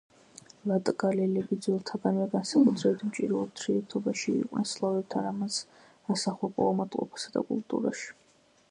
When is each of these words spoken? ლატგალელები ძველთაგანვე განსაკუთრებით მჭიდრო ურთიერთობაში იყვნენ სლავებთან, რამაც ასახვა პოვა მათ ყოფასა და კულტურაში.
ლატგალელები 0.69 1.57
ძველთაგანვე 1.65 2.25
განსაკუთრებით 2.31 3.03
მჭიდრო 3.11 3.43
ურთიერთობაში 3.43 4.35
იყვნენ 4.39 4.67
სლავებთან, 4.73 5.29
რამაც 5.29 5.61
ასახვა 6.17 6.53
პოვა 6.59 6.75
მათ 6.83 7.01
ყოფასა 7.05 7.37
და 7.39 7.47
კულტურაში. 7.53 8.13